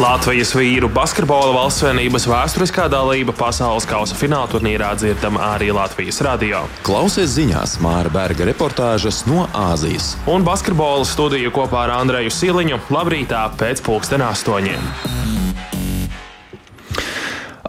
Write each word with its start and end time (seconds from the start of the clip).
Latvijas 0.00 0.54
vīru 0.56 0.88
basketbola 0.88 1.50
valstsvienības 1.52 2.24
vēsturiskā 2.30 2.86
dalība 2.88 3.34
pasaules 3.36 3.84
kausa 3.84 4.16
fināla 4.16 4.48
turnīrā 4.48 4.94
dzirdama 4.96 5.42
arī 5.58 5.68
Latvijas 5.76 6.22
radio. 6.24 6.62
Klausies 6.86 7.34
ziņās 7.34 7.74
Māra 7.84 8.08
Berga 8.08 8.46
reportāžas 8.48 9.18
no 9.28 9.44
Āzijas. 9.52 10.14
Un 10.24 10.46
basketbola 10.46 11.04
studiju 11.04 11.52
kopā 11.52 11.82
ar 11.82 11.92
Andreju 11.98 12.32
Siliņu 12.32 12.80
labrītā 12.88 13.42
pēc 13.60 13.84
pulksten 13.84 14.24
astoņiem. 14.24 14.88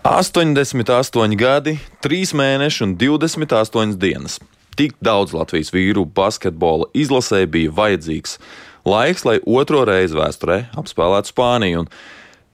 88 0.08 1.36
gadi, 1.36 1.76
3 2.00 2.32
mēneši 2.40 2.88
un 2.88 2.96
28 2.96 4.00
dienas. 4.00 4.40
Tik 4.80 4.96
daudz 5.04 5.36
Latvijas 5.36 5.76
vīru 5.76 6.08
basketbola 6.08 6.88
izlasē 6.96 7.44
bija 7.52 7.76
vajadzīgs 7.76 8.40
laiks, 8.86 9.26
lai 9.28 9.40
otro 9.46 9.84
reizi 9.88 10.18
vēsturē 10.18 10.66
apspēlētu 10.80 11.34
Spāniju. 11.34 11.86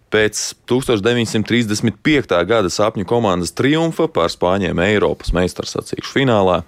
Pēc 0.08 0.40
1935. 0.72 2.38
gada 2.48 2.70
sapņu 2.72 3.04
komandas 3.10 3.52
triumfa 3.52 4.06
pār 4.08 4.32
Spāņiem 4.32 4.80
Eiropas 4.86 5.34
meistars 5.36 5.74
sacīkšu 5.76 6.14
finālā 6.16 6.62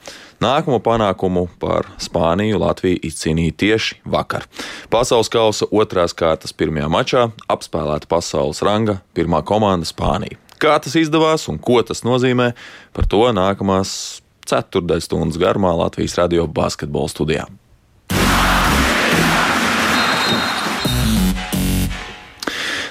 nākamo 0.43 0.81
panākumu 0.83 1.45
par 1.61 1.87
Spāniju 2.03 2.59
Latvija 2.59 2.99
izcīnīja 3.07 3.55
tieši 3.63 4.01
vakar. 4.03 4.43
Pasaules 4.91 5.31
kausa 5.31 5.69
otrās 5.71 6.11
kārtas 6.11 6.51
pirmajā 6.51 6.91
mačā 6.91 7.23
apspēlēta 7.47 8.11
pasaules 8.11 8.59
ranga 8.65 8.99
pirmā 9.15 9.39
komanda 9.47 9.87
Spānija. 9.87 10.35
Kā 10.59 10.75
tas 10.83 10.99
izdevās 10.99 11.47
un 11.47 11.61
ko 11.63 11.79
tas 11.87 12.03
nozīmē, 12.03 12.51
par 12.91 13.07
to 13.07 13.23
nākamās 13.31 14.19
ceturdaļas 14.49 15.07
stundas 15.07 15.39
garumā 15.39 15.71
Latvijas 15.79 16.19
radio 16.19 16.43
basketbola 16.43 17.07
studijā. 17.07 17.47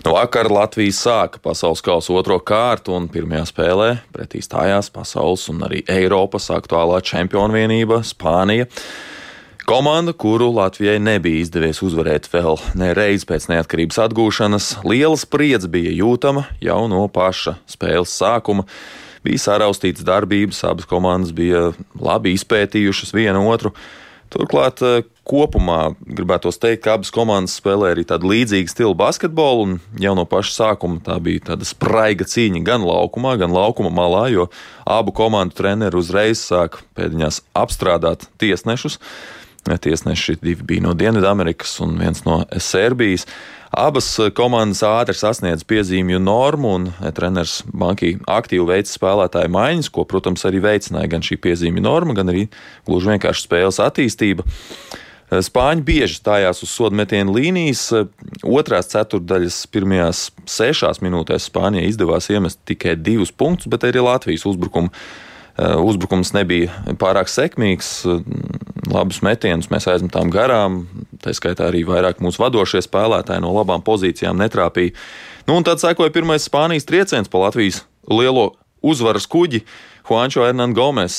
No 0.06 0.14
vakar 0.14 0.46
Latvija 0.52 0.94
sāka 0.94 1.40
pasaules 1.42 1.82
kausa 1.82 2.14
otro 2.14 2.38
kārtu, 2.38 2.94
un 2.94 3.08
pirmajā 3.10 3.48
spēlē 3.50 3.88
pretī 4.14 4.40
stājās 4.44 4.92
pasaules 4.94 5.48
un 5.50 5.64
arī 5.66 5.82
Eiropas 5.90 6.50
aktuālā 6.54 7.00
čempionu 7.02 7.58
vienība 7.58 8.02
Spānija. 8.06 8.68
Komanda, 9.68 10.14
kuru 10.16 10.46
Latvijai 10.54 10.96
nebija 11.02 11.42
izdevies 11.42 11.82
uzvarēt 11.84 12.30
vēl 12.32 12.56
nereiz 12.78 13.26
pēc 13.28 13.50
neatkarības 13.50 13.98
atgūšanas, 14.06 14.68
liela 14.88 15.18
spriedze 15.20 15.68
bija 15.68 15.92
jūtama 15.92 16.46
jau 16.64 16.80
no 16.88 17.02
paša 17.12 17.58
spēles 17.68 18.14
sākuma. 18.16 18.64
Bija 19.26 19.42
saraustīts 19.42 20.06
darbības, 20.06 20.62
abas 20.64 20.88
komandas 20.88 21.34
bija 21.36 21.72
labi 22.00 22.32
izpētījušas 22.38 23.12
viena 23.12 23.42
otru. 23.44 23.74
Turklāt 24.32 24.82
eh, 24.84 25.06
kopumā 25.28 25.94
gribētu 26.04 26.52
teikt, 26.52 26.82
ka 26.84 26.96
abas 26.98 27.12
komandas 27.14 27.56
spēlē 27.60 27.94
arī 27.94 28.04
tādu 28.08 28.28
līdzīgu 28.32 28.72
stilu 28.72 28.96
basketbolu, 28.98 29.78
jau 30.00 30.14
no 30.18 30.24
paša 30.28 30.54
sākuma 30.56 31.00
tā 31.04 31.16
bija 31.22 31.46
tāda 31.52 31.68
spraiga 31.68 32.26
cīņa 32.28 32.62
gan 32.66 32.84
laukumā, 32.84 33.36
gan 33.40 33.54
laukuma 33.54 33.92
malā, 33.94 34.26
jo 34.34 34.48
abu 34.88 35.14
komandu 35.16 35.56
treneri 35.56 36.00
uzreiz 36.00 36.42
sāk 36.44 36.82
pēdiņās 36.98 37.42
apstrādāt 37.56 38.28
tiesnešus. 38.40 39.00
Tiesneši 39.76 40.38
divi 40.40 40.64
bija 40.64 40.86
no 40.86 40.94
Dienvidamerikas 40.96 41.74
un 41.84 41.98
viens 42.00 42.24
no 42.24 42.40
Serbijas. 42.56 43.26
Abas 43.68 44.06
komandas 44.32 44.80
ātri 44.86 45.12
sasniedz 45.18 45.66
piezīmju 45.68 46.22
normu, 46.24 46.70
un 46.78 46.86
treneris 47.14 47.58
Banki 47.68 48.14
aktīvi 48.24 48.64
veica 48.70 48.94
spēlētāju 48.94 49.52
maiņas, 49.52 49.90
ko, 49.92 50.06
protams, 50.08 50.46
arī 50.48 50.62
veicināja 50.64 51.10
gan 51.12 51.26
šī 51.26 51.36
piezīmju 51.44 51.84
norma, 51.84 52.16
gan 52.16 52.32
arī 52.32 52.46
gluži 52.88 53.12
vienkārši 53.12 53.44
spēles 53.44 53.82
attīstība. 53.84 54.46
Spāņi 55.28 55.84
bieži 55.84 56.16
stājās 56.16 56.62
uz 56.64 56.72
sodu 56.72 56.96
metienu 56.96 57.34
līnijas. 57.36 57.84
Otrās 58.40 58.88
ceturdaļas 58.94 59.60
pirmajās 59.68 60.22
sešās 60.48 61.02
minūtēs 61.04 61.50
Spānijai 61.50 61.90
izdevās 61.90 62.30
iemest 62.32 62.62
tikai 62.64 62.96
divus 62.96 63.34
punktus, 63.36 63.68
bet 63.68 63.84
arī 63.84 64.00
Latvijas 64.06 64.46
uzbrukumu 64.48 64.88
uzbrukums 65.58 66.32
nebija 66.36 66.72
pārāk 67.00 67.30
sekmīgs. 67.32 67.90
Labus 68.88 69.20
metienus 69.26 69.68
mēs 69.72 69.88
aizmetām 69.90 70.30
garām. 70.32 70.84
Tā 71.22 71.34
skaitā 71.36 71.68
arī 71.68 71.82
vairāk 71.88 72.22
mūsu 72.24 72.40
vadošie 72.44 72.80
spēlētāji 72.86 73.42
no 73.44 73.50
labām 73.56 73.82
pozīcijām 73.84 74.38
netrāpīja. 74.38 74.94
Nu, 75.48 75.58
un 75.58 75.66
tad 75.66 75.82
sekoja 75.82 76.14
pirmais 76.14 76.46
Spānijas 76.46 76.86
trieciens 76.88 77.30
pa 77.32 77.42
Latvijas 77.42 77.82
lielo 78.08 78.52
uzvaras 78.84 79.26
kuģi. 79.26 79.64
Juancho 80.08 80.46
Hernandez 80.46 80.76
Gomes, 80.76 81.16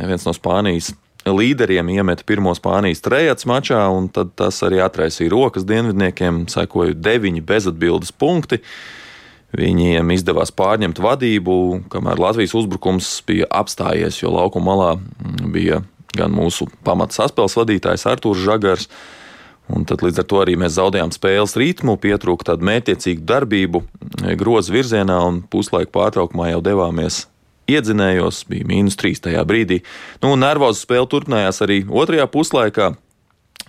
viens 0.00 0.26
no 0.26 0.34
Spānijas 0.34 0.92
līderiem, 1.24 1.88
iemeta 1.94 2.26
pirmo 2.26 2.52
Spānijas 2.56 3.02
trejats 3.04 3.46
mačā, 3.48 3.80
un 3.94 4.08
tas 4.10 4.58
arī 4.66 4.82
atraisīja 4.84 5.32
rokas 5.32 5.66
dienvidniekiem. 5.68 6.44
Sekoja 6.52 6.96
deviņi 6.96 7.44
bezatbildes 7.46 8.12
punkti. 8.16 8.60
Viņiem 9.54 10.08
izdevās 10.10 10.50
pārņemt 10.54 10.98
vadību, 10.98 11.56
kamēr 11.92 12.18
Latvijas 12.18 12.56
uzbrukums 12.58 13.10
bija 13.26 13.46
apstājies, 13.54 14.18
jo 14.22 14.32
laukuma 14.34 14.72
malā 14.72 14.88
bija 15.54 15.84
gan 16.14 16.34
mūsu 16.34 16.66
pamata 16.86 17.14
saspēles 17.14 17.54
vadītājs 17.60 18.06
Artūrs 18.10 18.42
Žagars. 18.42 18.88
Un 19.74 19.86
tad 19.88 20.02
līdz 20.04 20.20
ar 20.20 20.26
to 20.28 20.40
arī 20.42 20.58
mēs 20.60 20.74
zaudējām 20.76 21.12
spēles 21.14 21.54
ritmu, 21.56 21.94
pietrūka 22.00 22.50
tādu 22.50 22.66
mētiecīgu 22.68 23.22
darbību 23.24 23.80
grozu 24.40 24.74
virzienā, 24.74 25.16
un 25.24 25.40
puslaika 25.48 25.92
pārtraukumā 25.94 26.50
jau 26.50 26.60
devāmies 26.64 27.22
iedzinējos, 27.70 28.42
bija 28.50 28.66
mīnus 28.68 28.98
trīs 29.00 29.22
tajā 29.24 29.40
brīdī. 29.48 29.80
Nu, 30.20 30.34
nervoza 30.36 30.82
spēle 30.82 31.08
turpinājās 31.08 31.62
arī 31.64 31.80
otrajā 31.88 32.26
puslaikā. 32.28 32.90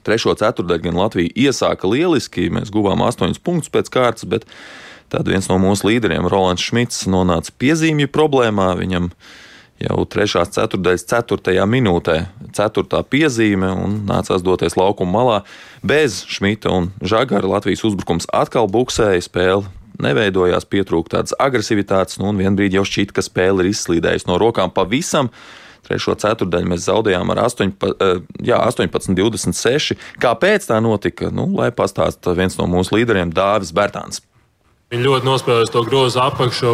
Trešo 0.05 0.35
ceturdaļu 0.37 0.83
gan 0.89 0.99
Latvija 0.99 1.31
iesāka 1.47 1.89
lieliski, 1.89 2.49
mēs 2.53 2.73
guvām 2.73 3.01
astoņus 3.07 3.41
punktus 3.41 3.71
pēc 3.73 3.89
kārtas, 3.93 4.27
bet 4.29 4.45
Tad 5.15 5.29
viens 5.31 5.45
no 5.47 5.55
mūsu 5.63 5.87
līderiem, 5.87 6.25
Rolands 6.27 6.65
Šmits, 6.65 7.05
nonāca 7.07 7.53
piezīmju 7.55 8.09
problēmā. 8.11 8.73
Viņam 8.75 9.05
jau 9.79 10.03
3. 10.11 10.41
ceturdaļas 10.57 11.05
4. 11.07 11.53
minūtē, 11.71 12.17
4. 12.57 12.99
piezīme 13.07 13.69
un 13.85 14.01
nācās 14.09 14.43
doties 14.43 14.75
laukuma 14.75 15.13
malā. 15.15 15.37
Bez 15.87 16.25
Šmita 16.27 16.73
un 16.75 16.89
Žagara 16.99 17.47
Latvijas 17.47 17.85
uzbrukums 17.87 18.27
atkal 18.35 18.67
buksēja 18.67 19.23
spēli. 19.23 19.71
Neveidojās, 20.03 20.67
pietrūka 20.67 21.13
tādas 21.13 21.31
agresivitātes, 21.39 22.19
nu, 22.19 22.33
un 22.33 22.43
vienā 22.43 22.51
brīdī 22.59 22.75
jau 22.75 22.83
šķita, 22.83 23.15
ka 23.15 23.23
spēle 23.23 23.63
ir 23.63 23.71
izslīdējusi 23.71 24.27
no 24.27 24.35
rokām 24.41 24.75
pavisam. 24.75 25.31
Trešo 25.87 26.17
ceturdaļu 26.19 26.73
mēs 26.75 26.89
zaudējām 26.89 27.31
ar 27.31 27.45
8, 27.45 27.71
jā, 28.43 28.59
18, 28.59 29.15
26. 29.15 29.95
Kāpēc 30.19 30.67
tā 30.67 30.83
notika? 30.83 31.31
Nu, 31.31 31.47
lai 31.55 31.71
pastāsta 31.71 32.35
viens 32.35 32.59
no 32.59 32.67
mūsu 32.67 32.99
līderiem, 32.99 33.31
Dāvis 33.31 33.71
Bērtāns. 33.71 34.25
Viņi 34.93 35.01
ļoti 35.01 35.25
nospēlēs 35.25 35.71
to 35.73 35.81
grozu 35.81 36.19
apakšu, 36.21 36.71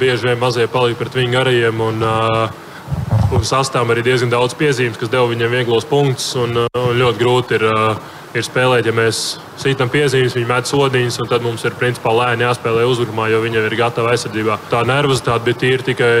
bieži 0.00 0.30
vien 0.30 0.38
mazie 0.40 0.64
palika 0.72 1.02
pret 1.02 1.18
viņu 1.18 1.34
garajiem. 1.34 1.82
Un, 1.84 1.98
uh, 2.00 3.26
un 3.36 3.42
sastāvam 3.44 3.92
arī 3.92 4.00
diezgan 4.06 4.32
daudz 4.32 4.54
piezīmes, 4.56 4.96
kas 4.96 5.10
deva 5.12 5.28
viņiem 5.28 5.52
vieglos 5.52 5.84
punktus. 5.84 6.30
Un, 6.40 6.56
uh, 6.62 6.70
un 6.80 6.96
ļoti 6.96 7.20
grūti 7.20 7.58
ir, 7.58 7.66
uh, 7.68 8.16
ir 8.32 8.46
spēlēt, 8.46 8.88
ja 8.88 8.94
mēs 8.96 9.20
sītam 9.60 9.92
piezīmes, 9.92 10.38
viņi 10.38 10.48
met 10.48 10.72
sodiņas, 10.72 11.20
tad 11.28 11.44
mums 11.44 11.66
ir 11.68 11.76
principā 11.76 12.14
lēni 12.16 12.48
jāspēlē 12.48 12.86
uzbrukumā, 12.88 13.28
jo 13.28 13.42
viņi 13.44 13.60
jau 13.60 13.66
ir 13.68 13.76
gatavi 13.82 14.14
aizsardzībā. 14.14 14.56
Tā 14.72 14.80
nervozitāte 14.88 15.50
bija 15.50 15.60
tīra 15.60 15.88
tikai 15.90 16.14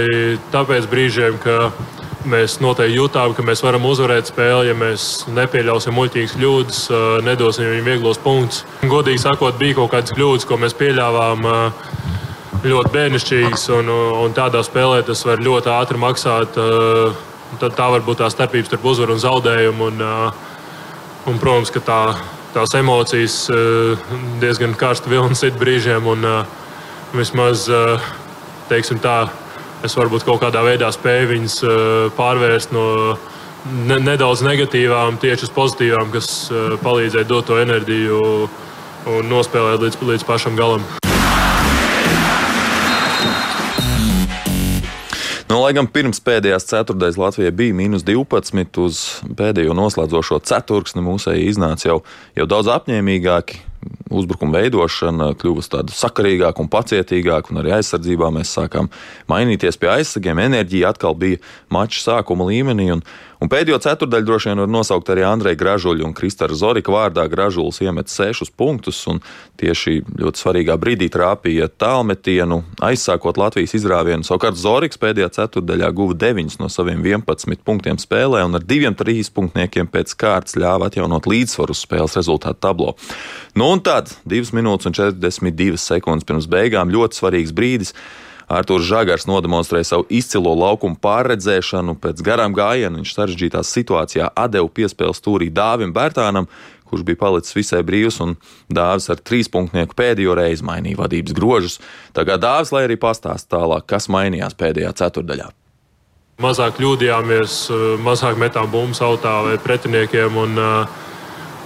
tāpēc 0.52 0.92
brīžiem, 0.92 1.40
ka 1.40 1.70
Mēs 2.28 2.58
noteikti 2.60 2.98
jūtām, 2.98 3.32
ka 3.32 3.40
mēs 3.46 3.62
varam 3.64 3.86
uzvarēt 3.88 4.28
spēli, 4.28 4.68
ja 4.68 4.74
mēs 4.76 5.24
nepieļausim 5.32 5.94
muļķīgas 5.96 6.34
kļūdas, 6.36 6.80
nedosim 7.24 7.64
viņiem 7.64 7.86
vieglos 7.88 8.20
punktus. 8.20 8.66
Godīgi 8.84 9.22
sakot, 9.22 9.56
bija 9.56 9.78
kaut 9.78 9.94
kādas 9.94 10.12
kļūdas, 10.12 10.44
ko 10.44 10.58
mēs 10.60 10.76
pieļāvām 10.76 11.48
ļoti 12.60 12.92
bērnišķīgas, 12.92 13.64
un, 13.78 13.88
un 14.20 14.36
tādā 14.36 14.60
spēlē 14.66 15.00
tas 15.08 15.24
var 15.24 15.40
ļoti 15.40 15.72
ātri 15.72 16.02
maksāt. 16.02 16.60
Tad 17.60 17.76
tā 17.78 17.88
var 17.96 18.04
būt 18.04 18.20
tā 18.20 18.28
starpība 18.30 18.68
starp 18.68 18.84
uzvaru 18.92 19.16
un 19.16 19.24
zaudējumu. 19.24 19.88
Un, 19.88 20.04
un, 21.24 21.40
protams, 21.40 21.72
ka 21.72 21.80
tā, 21.88 22.00
tās 22.52 22.76
emocijas 22.76 23.46
diezgan 24.44 24.76
karsta 24.76 25.08
vilnas 25.08 25.40
ir 25.48 25.56
brīžiem, 25.56 26.04
un 26.04 26.28
vismaz 27.16 27.64
teiksim, 28.68 29.00
tā 29.00 29.22
es 29.86 29.96
varbūt 29.96 30.26
kaut 30.28 30.42
kādā 30.42 30.62
veidā 30.64 30.90
spēju 30.92 31.28
viņus 31.34 31.58
eh, 31.64 31.74
pārvērst 32.16 32.74
no 32.76 32.86
ne, 33.88 34.00
nedaudz 34.02 34.44
negatīvām 34.44 35.20
tieši 35.20 35.48
uz 35.48 35.54
pozitīvām, 35.56 36.10
kas 36.14 36.32
eh, 36.52 36.74
palīdzēja 36.84 37.28
dot 37.28 37.48
to 37.50 37.60
enerģiju 37.60 38.20
un 39.10 39.30
nospēlēt 39.30 39.80
līdz, 39.86 40.02
līdz 40.10 40.26
pašam 40.28 40.58
galam. 40.58 40.84
Nu, 45.50 45.56
lai 45.64 45.72
gan 45.74 45.88
pirms 45.90 46.20
pēdējās 46.22 46.68
ceturtdaļas 46.68 47.16
Latvijai 47.18 47.50
bija 47.56 47.74
mīnus 47.74 48.04
12, 48.06 48.76
uz 48.84 49.00
pēdējo 49.34 49.74
noslēdzošo 49.74 50.38
ceturksni 50.46 51.02
mūsēji 51.02 51.48
iznāca 51.50 51.88
jau, 51.88 51.96
jau 52.38 52.46
daudz 52.52 52.70
apņēmīgāki. 52.76 53.58
Uzbrukuma 54.10 54.58
veidošana 54.58 55.30
kļuva 55.40 55.64
tāda 55.72 55.94
sakarīgāka 55.94 56.62
un 56.62 56.70
pacietīgāka, 56.72 57.52
un 57.52 57.62
arī 57.62 57.76
aizsardzībā 57.78 58.30
mēs 58.34 58.52
sākām 58.58 58.90
mainīties 59.30 59.78
pie 59.80 59.92
aizsargiem. 59.94 60.42
Enerģija 60.50 60.92
atkal 60.94 61.16
bija 61.18 61.40
mača 61.72 62.02
sākuma 62.04 62.48
līmenī. 62.50 62.90
Un, 62.96 63.04
Un 63.40 63.48
pēdējo 63.48 63.78
ceturdaļu 63.80 64.26
droši 64.28 64.50
vien 64.50 64.60
var 64.60 64.68
nosaukt 64.68 65.08
arī 65.12 65.22
Andreja 65.24 65.56
Gražuļa 65.56 66.04
un 66.04 66.12
Kristara 66.16 66.52
Zorika 66.56 66.92
vārdā. 66.92 67.24
Gražulis 67.32 67.78
iemet 67.80 68.12
sešus 68.12 68.50
punktus 68.52 68.98
un 69.08 69.22
tieši 69.60 70.02
ļoti 70.20 70.42
svarīgā 70.42 70.76
brīdī 70.80 71.08
trāpīja 71.12 71.70
tālmetienu, 71.80 72.60
aizsākot 72.84 73.40
Latvijas 73.40 73.72
izrāvienu. 73.78 74.26
Savukārt 74.28 74.60
Zoriks 74.60 75.00
pēdējā 75.00 75.30
ceturdaļā 75.38 75.88
guva 75.96 76.18
9 76.20 76.58
no 76.60 76.68
saviem 76.68 77.00
11 77.00 77.64
punktiem 77.64 77.96
spēlē 78.02 78.44
un 78.44 78.60
ar 78.60 78.66
diviem 78.66 78.96
trīs 78.98 79.32
punktiem 79.32 79.88
pēc 79.88 80.12
kārtas 80.20 80.60
ļāva 80.60 80.90
atjaunot 80.92 81.24
līdzsvaru 81.32 81.78
spēles 81.80 82.20
rezultātu 82.20 82.60
tablo. 82.60 82.92
Nu 83.56 83.69
un 83.70 83.82
tad 83.84 84.10
2 84.28 84.54
minūtes 84.56 84.90
un 84.90 84.96
42 84.96 85.78
sekundes 85.80 86.26
pirms 86.26 86.48
beigām 86.50 86.92
ļoti 86.92 87.20
svarīgs 87.20 87.54
brīdis. 87.56 87.94
Arthurs 88.50 88.88
Žagars 88.88 89.28
nodemonstrēja 89.30 89.92
savu 89.92 90.08
izcilo 90.10 90.56
laukumu 90.58 90.98
pārredzēšanu. 90.98 91.94
Pēc 92.02 92.22
garām 92.26 92.54
gājieniem 92.56 92.98
viņš 92.98 93.12
sarežģītā 93.14 93.62
situācijā 93.62 94.32
atdeva 94.34 94.66
piespēli 94.74 95.14
stūrī 95.14 95.52
Dāvim 95.54 95.92
Bērtānam, 95.94 96.48
kurš 96.90 97.04
bija 97.06 97.20
palicis 97.20 97.54
visai 97.54 97.84
brīvs, 97.86 98.18
un 98.24 98.34
Dāvis 98.66 99.06
ar 99.14 99.22
trīspunktnieku 99.22 99.94
pēdējo 99.94 100.34
reizi 100.34 100.66
mainīja 100.66 100.98
vadības 100.98 101.36
grožus. 101.38 101.78
Tagad 102.16 102.42
Dāvis, 102.42 102.74
lai 102.74 102.88
arī 102.88 102.98
pastāst 102.98 103.46
tālāk, 103.54 103.86
kas 103.86 104.10
mainījās 104.10 104.58
pēdējā 104.58 104.90
ceturdaļā. 104.98 105.46
Mazāk 106.40 106.78
kļūdījāmies, 106.80 107.54
mazāk 108.02 108.38
metām 108.40 108.66
bumbu 108.72 108.98
autā 109.04 109.36
vai 109.46 109.58
pretiniekiem. 109.62 110.42
Un, 110.42 110.58
uh, 110.58 111.08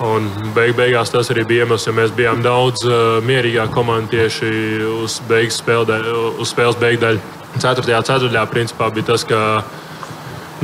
Un 0.03 0.27
beig 0.57 0.75
beigās 0.75 1.13
tas 1.15 1.31
arī 1.31 1.45
bija 1.47 1.65
iemesls, 1.65 1.87
jo 1.87 1.95
mēs 1.95 2.11
bijām 2.17 2.43
daudz 2.43 2.83
uh, 2.89 3.21
mierīgāk 3.23 3.71
komanda 3.75 4.11
tieši 4.11 4.51
uz, 4.91 5.21
spēlē, 5.55 6.01
uz 6.43 6.51
spēles 6.51 6.81
beigdaļu. 6.81 7.23
Ceturtajā 7.55 8.01
ceturtajā 8.03 8.43
principā 8.51 8.91
bija 8.91 9.13
tas, 9.13 9.23
ka 9.29 9.63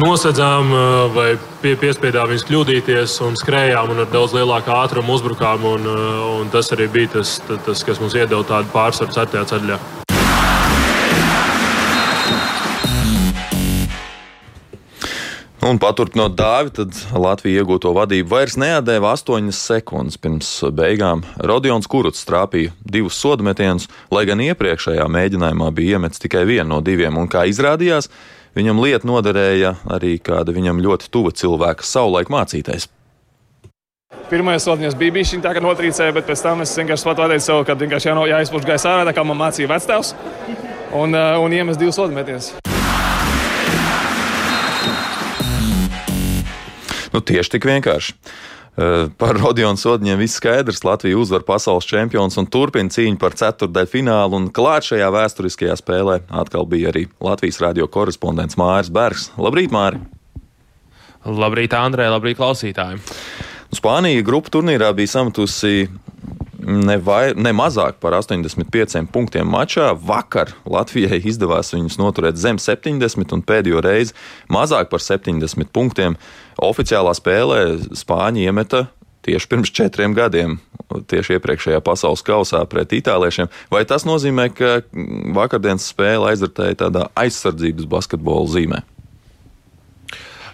nosedzām 0.03 0.75
uh, 0.75 0.83
vai 1.15 1.29
pie, 1.63 1.77
piespiedām 1.79 2.33
viņus 2.33 2.49
kļūdīties 2.51 3.17
un 3.29 3.39
skrējām 3.39 3.95
un 3.95 4.03
ar 4.03 4.11
daudz 4.11 4.35
lielāku 4.35 4.75
ātrumu 4.75 5.15
uzbrukām. 5.15 5.63
Un, 5.77 5.87
uh, 5.87 6.21
un 6.41 6.51
tas 6.51 6.75
arī 6.75 6.91
bija 6.91 7.15
tas, 7.21 7.39
tas, 7.47 7.87
kas 7.87 8.03
mums 8.03 8.19
iedeva 8.19 8.43
tādu 8.51 8.75
pārsvaru 8.75 9.15
ceturtajā 9.15 9.47
ceturtajā. 9.55 10.00
Un 15.61 15.77
paturpinot 15.77 16.33
dāvi, 16.39 16.71
tad 16.73 16.97
Latvija 17.13 17.61
iegūto 17.61 17.91
vadību 17.93 18.33
vairs 18.33 18.55
neatdeva 18.57 19.11
8 19.13 19.51
sekundes 19.53 20.17
pirms 20.17 20.49
beigām. 20.73 21.21
Rodions 21.37 21.89
Kuruts 21.91 22.25
trāpīja 22.25 22.73
divus 22.81 23.19
sodametienus, 23.21 23.91
lai 24.09 24.23
gan 24.31 24.41
iepriekšējā 24.41 25.05
mēģinājumā 25.05 25.69
bija 25.77 25.99
iemetis 25.99 26.23
tikai 26.25 26.47
vienu 26.49 26.71
no 26.73 26.81
diviem, 26.81 27.19
un 27.21 27.29
kā 27.29 27.45
izrādījās, 27.51 28.09
viņam 28.57 28.81
lieta 28.81 29.11
noderēja 29.11 29.75
arī 29.93 30.15
kāda 30.25 30.57
viņam 30.57 30.81
ļoti 30.81 31.13
tuva 31.13 31.35
cilvēka 31.37 31.85
savulaik 31.85 32.33
mācītais. 32.33 32.89
Pirmais 34.33 34.65
sodiņš 34.65 34.97
bija 34.97 35.19
bijis 35.19 35.37
tā, 35.45 35.53
ka 35.53 35.61
notrīcēja, 35.61 36.17
bet 36.17 36.31
pēc 36.31 36.47
tam 36.47 36.65
es 36.65 36.73
vienkārši 36.81 37.11
pateicu 37.11 37.45
sev, 37.51 37.63
ka 37.69 37.77
vienkārši 37.77 38.15
jāizpūš 38.33 38.69
gaisa 38.73 38.97
ārā, 38.97 39.13
kā 39.13 39.29
man 39.29 39.43
mācīja 39.45 39.75
vectēvs, 39.77 40.17
un, 40.97 41.21
un 41.45 41.61
iemest 41.61 41.83
divus 41.83 42.01
sodametienus. 42.01 42.55
Nu, 47.15 47.21
tieši 47.21 47.57
tik 47.57 47.67
vienkārši. 47.69 48.17
Par 49.21 49.37
Rodionu 49.37 49.77
Sodiņiem 49.77 50.21
viss 50.23 50.39
skaidrs. 50.39 50.85
Latvija 50.87 51.19
uzvar 51.19 51.43
pasaules 51.45 51.89
čempions 51.89 52.39
un 52.41 52.47
turpina 52.49 52.93
cīņu 52.93 53.19
par 53.21 53.35
ceturdaļu 53.37 53.91
finālu. 53.91 54.39
Un 54.39 54.49
klāt 54.55 54.87
šajā 54.89 55.11
vēsturiskajā 55.13 55.77
spēlē 55.81 56.21
atkal 56.43 56.69
bija 56.71 56.93
arī 56.93 57.09
Latvijas 57.21 57.61
radio 57.61 57.91
korespondents 57.91 58.57
Māris 58.61 58.93
Bergs. 58.95 59.29
Labrīt, 59.37 59.75
Māri! 59.75 60.01
Labrīt, 61.27 61.75
Andrē, 61.77 62.07
labrīt, 62.09 62.39
klausītāji! 62.39 63.03
Spānija 63.77 64.23
grupu 64.27 64.51
turnīrā 64.55 64.89
bija 64.97 65.13
sametusi 65.19 65.91
ne, 66.61 66.97
vai, 67.03 67.33
ne 67.37 67.53
mazāk 67.57 67.99
par 68.03 68.15
85 68.19 69.09
punktiem 69.13 69.49
mačā. 69.51 69.91
Vakar 69.95 70.53
Latvijai 70.69 71.21
izdevās 71.25 71.75
viņus 71.75 71.99
noturēt 72.01 72.41
zem 72.41 72.61
70 72.61 73.35
un 73.37 73.45
pēdējo 73.47 73.83
reizi 73.85 74.17
mazāk 74.53 74.91
par 74.93 75.05
70 75.05 75.73
punktiem. 75.75 76.19
Oficiālā 76.61 77.15
spēlē 77.17 77.61
Spāņi 77.97 78.47
iemeta 78.49 78.87
tieši 79.25 79.49
pirms 79.51 79.73
četriem 79.77 80.15
gadiem, 80.17 80.57
tieši 80.89 81.37
iepriekšējā 81.37 81.81
pasaules 81.85 82.25
kausā 82.25 82.63
pret 82.71 82.93
itāliešiem. 82.97 83.51
Vai 83.73 83.85
tas 83.89 84.07
nozīmē, 84.09 84.49
ka 84.57 84.81
vakardienas 85.37 85.91
spēle 85.93 86.33
aizvērtēja 86.33 86.81
tādā 86.87 87.09
aizsardzības 87.21 87.89
basketbola 87.91 88.49
zīmē? 88.51 88.81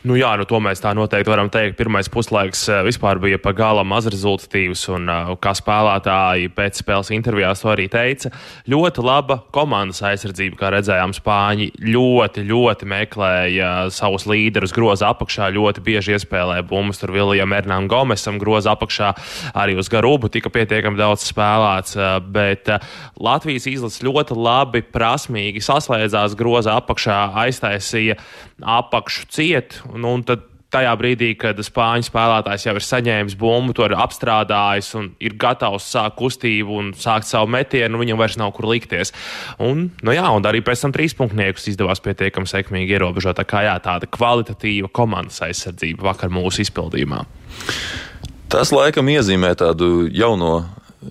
Nu, 0.06 0.14
jā, 0.14 0.28
nu, 0.38 0.44
to 0.46 0.60
mēs 0.62 0.78
tā 0.78 0.92
noteikti 0.94 1.32
varam 1.32 1.48
teikt. 1.50 1.74
Pirmais 1.80 2.06
puslaiks 2.12 2.60
eh, 2.70 2.82
vispār 2.86 3.18
bija 3.18 3.40
pa 3.42 3.50
gala 3.56 3.82
mazrezultatīvs, 3.82 4.84
un 4.94 5.08
uh, 5.10 5.32
kā 5.42 5.50
spēlētāji 5.58 6.52
pēc 6.54 6.78
spēles 6.78 7.10
intervijās 7.16 7.64
to 7.64 7.72
arī 7.72 7.88
teica. 7.90 8.30
Ļoti 8.70 9.02
laba 9.02 9.40
komandas 9.56 10.04
aizsardzība, 10.06 10.60
kā 10.60 10.70
redzējām, 10.76 11.14
Spāņi 11.16 11.72
ļoti, 11.82 12.44
ļoti 12.46 12.88
meklēja 12.92 13.72
savus 13.94 14.28
līderus 14.30 14.74
groza 14.76 15.10
apakšā, 15.10 15.48
ļoti 15.56 15.82
bieži 15.88 16.14
iespēlēja 16.14 16.68
bumbas 16.70 17.02
tur 17.02 17.10
Viljam 17.16 17.56
Ernām 17.56 17.88
Gomesam 17.90 18.38
groza 18.38 18.76
apakšā, 18.76 19.10
arī 19.58 19.74
uz 19.80 19.90
Garubu 19.90 20.30
tika 20.30 20.52
pietiekami 20.54 21.00
daudz 21.00 21.26
spēlēts, 21.32 21.98
bet 22.30 22.70
Latvijas 23.18 23.66
izlases 23.72 24.04
ļoti 24.06 24.38
labi, 24.38 24.84
prasmīgi 24.86 25.64
saslēdzās 25.66 26.38
groza 26.38 26.76
apakšā, 26.78 27.22
aiztaisīja 27.46 28.20
apakšu 28.62 29.26
ciet 29.32 29.80
Nu, 29.96 30.14
un 30.16 30.22
tad 30.26 30.44
tajā 30.76 30.92
brīdī, 30.98 31.30
kad 31.38 31.58
spāņu 31.62 32.08
spēlētājs 32.08 32.66
jau 32.66 32.74
ir 32.76 32.84
saņēmis 32.84 33.36
bumbu, 33.38 33.74
to 33.76 33.86
ir 33.86 33.94
apstrādājis 33.96 34.90
un 34.98 35.08
ir 35.22 35.36
gatavs 35.40 35.86
sākt 35.92 36.18
kustību 36.18 36.78
un 36.80 36.90
sākt 36.98 37.28
savu 37.28 37.48
metienu, 37.54 38.00
viņam 38.02 38.20
vairs 38.20 38.38
nav 38.40 38.52
kur 38.56 38.68
likties. 38.72 39.14
Un, 39.62 39.88
nu 40.04 40.16
jā, 40.16 40.26
un 40.36 40.48
arī 40.48 40.62
pēc 40.66 40.84
tam 40.84 40.94
trīspunktniekus 40.96 41.70
izdevās 41.72 42.02
pietiekami 42.04 42.50
sekmīgi 42.50 42.98
ierobežot. 42.98 43.38
Tā 43.38 43.46
kā 43.48 43.62
jā, 43.68 43.76
tāda 43.84 44.10
kvalitatīva 44.10 44.90
komandas 44.92 45.40
aizsardzība 45.46 46.10
vakar 46.10 46.34
mūsu 46.34 46.64
izpildījumā. 46.66 47.22
Tas 48.52 48.70
laikam 48.74 49.08
iezīmē 49.10 49.54
tādu 49.58 50.06
jauno 50.14 50.66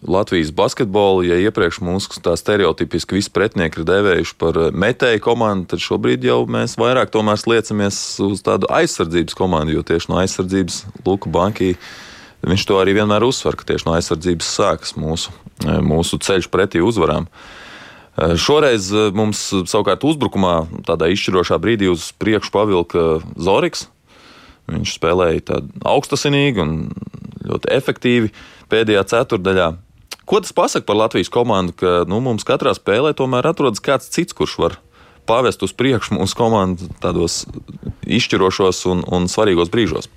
Latvijas 0.08 0.52
basketbolu, 0.52 1.24
ja 1.24 1.38
iepriekš 1.40 1.78
mums 1.86 2.08
tā 2.24 2.34
stereotipiski 2.40 3.20
visi 3.20 3.30
pretinieki 3.34 3.82
ir 3.82 3.88
devējuši 3.88 4.36
par 4.42 4.58
eh, 4.58 4.72
metēju 4.74 5.22
komandu, 5.24 5.70
tad 5.74 5.84
šobrīd 5.84 6.26
jau 6.26 6.42
mēs 6.50 6.74
vairāk 6.82 7.14
tomēr 7.14 7.40
liecamies 7.46 8.00
uz 8.26 8.42
tādu 8.46 8.70
aizsardzības 8.74 9.38
komandu, 9.38 9.76
jo 9.78 9.86
tieši 9.86 10.10
no 10.12 10.20
aizsardzības 10.24 10.82
Luka 11.06 11.30
Banki. 11.30 11.76
Viņš 12.46 12.66
to 12.70 12.78
arī 12.78 12.94
vienmēr 12.98 13.26
uzsver, 13.26 13.58
ka 13.58 13.66
tieši 13.70 13.88
no 13.88 13.96
aizsardzības 13.98 14.50
sākas 14.58 14.96
mūsu, 14.98 15.34
eh, 15.65 15.77
mūsu 15.86 16.18
ceļš 16.18 16.50
pretī 16.50 16.82
uzvarām. 16.82 17.30
Eh, 18.18 18.34
šoreiz 18.42 18.89
mums 19.13 19.51
savukārt 19.70 20.01
uzbrukumā, 20.08 20.65
tādā 20.89 21.12
izšķirošā 21.13 21.62
brīdī 21.62 21.92
uz 21.94 22.10
priekšu 22.18 22.51
pavilka 22.51 23.06
Zoriks. 23.38 23.86
Viņš 24.65 24.98
spēlēja 24.98 25.62
augstasinīgi 25.86 26.62
un 26.63 26.77
ļoti 27.46 27.70
efektīvi 27.70 28.34
pēdējā 28.72 29.03
ceturdaļā. 29.13 29.69
Ko 30.25 30.41
tas 30.41 30.55
pasaka 30.57 30.88
par 30.88 30.98
Latvijas 31.03 31.29
komandu, 31.29 31.75
ka 31.77 32.01
nu, 32.10 32.17
mums 32.24 32.48
katrā 32.48 32.74
spēlē 32.74 33.13
tomēr 33.17 33.45
atrodas 33.51 33.84
kāds 33.84 34.10
cits, 34.10 34.34
kurš 34.34 34.57
var 34.62 34.79
pavest 35.29 35.63
uz 35.65 35.74
priekšu 35.74 36.17
mūsu 36.17 36.38
komandu 36.38 36.89
tādos 37.01 37.43
izšķirošos 38.05 38.86
un, 38.89 39.03
un 39.05 39.29
svarīgos 39.29 39.74
brīžos? 39.74 40.10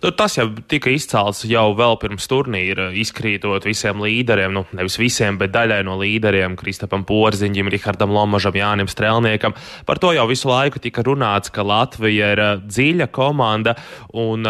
Nu, 0.00 0.08
tas 0.16 0.32
jau 0.38 0.46
tika 0.68 0.88
izcelts 0.94 1.42
jau 1.44 1.66
vēl 1.76 1.98
pirms 2.00 2.24
turnīra, 2.30 2.86
izkrītot 2.96 3.66
visiem 3.68 4.00
līderiem, 4.00 4.54
nu, 4.56 4.62
nevis 4.76 4.96
visiem, 4.96 5.36
bet 5.40 5.52
daļai 5.52 5.82
no 5.84 5.98
līderiem- 6.00 6.56
Kristapam 6.60 7.04
Porziņģim, 7.04 7.68
Rihardam 7.68 8.14
Lomažam, 8.16 8.56
Jānim 8.56 8.88
Strelniekam. 8.88 9.52
Par 9.84 10.00
to 10.00 10.14
jau 10.16 10.26
visu 10.26 10.48
laiku 10.48 10.80
tika 10.80 11.04
runāts, 11.04 11.52
ka 11.52 11.62
Latvija 11.62 12.32
ir 12.32 12.40
dziļa 12.64 13.10
komanda 13.12 13.76
un 14.14 14.44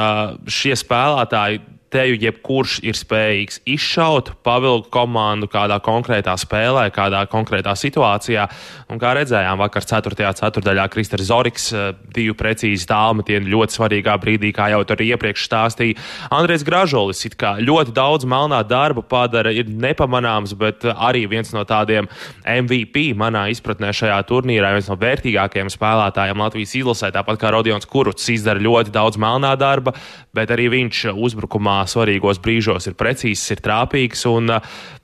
šie 0.46 0.78
spēlētāji 0.78 1.60
teju 1.90 2.18
jebkurš 2.22 2.78
ir 2.86 2.96
spējīgs 2.98 3.60
izšaut, 3.68 4.32
pavilkt 4.46 4.90
komandu 4.94 5.48
kādā 5.50 5.80
konkrētā 5.82 6.36
spēlē, 6.38 6.86
kādā 6.94 7.24
konkrētā 7.30 7.74
situācijā. 7.78 8.46
Un 8.90 9.00
kā 9.02 9.12
redzējām, 9.18 9.58
vakar 9.60 9.86
4. 9.86 10.30
ceturdaļā 10.38 10.86
Kristers 10.92 11.28
Zoriks 11.30 11.70
eh, 11.74 11.90
divu 12.14 12.36
precīzi 12.38 12.86
tālmetienu 12.90 13.50
ļoti 13.50 13.78
svarīgā 13.78 14.14
brīdī, 14.22 14.52
kā 14.54 14.70
jau 14.74 14.82
tur 14.86 15.02
iepriekš 15.02 15.46
stāstīja. 15.48 15.98
Andrēs 16.34 16.64
Gražolis 16.66 17.24
it 17.26 17.36
kā 17.40 17.56
ļoti 17.58 17.94
daudz 17.96 18.28
melnā 18.28 18.62
darba 18.66 19.02
padara, 19.02 19.52
ir 19.54 19.70
nepamanāms, 19.70 20.54
bet 20.58 20.86
arī 20.94 21.26
viens 21.30 21.50
no 21.56 21.64
tādiem 21.66 22.08
MVP 22.46 23.10
manā 23.18 23.48
izpratnē 23.50 23.90
šajā 23.96 24.20
turnīrā, 24.30 24.74
viens 24.76 24.90
no 24.90 24.98
vērtīgākajiem 25.00 25.72
spēlētājiem 25.74 26.46
Latvijas 26.46 26.76
izlasē, 26.78 27.10
tāpat 27.14 27.40
kā 27.40 27.50
Rodions 27.54 27.88
Kuruts 27.90 28.30
izdara 28.30 28.62
ļoti 28.62 28.94
daudz 28.94 29.18
melnā 29.20 29.56
darba, 29.58 29.96
bet 30.36 30.52
arī 30.54 30.68
viņš 30.76 31.04
uzbrukumā 31.10 31.79
lēmumā, 31.80 31.88
svarīgos 31.88 32.40
brīžos 32.40 32.88
ir 32.88 32.94
precīzs, 32.94 33.50
ir 33.52 33.60
trāpīgs. 33.60 34.26
Un, 34.28 34.60